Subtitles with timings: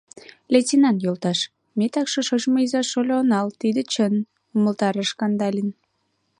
[0.53, 1.39] —Лейтенант йолташ,
[1.77, 4.13] ме такше шочмо иза-шольо онал, тиде чын,—
[4.55, 5.69] умылтарыш Кандалин.